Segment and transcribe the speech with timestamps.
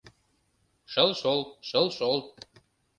[0.91, 2.19] Шыл-шол, шыл-шол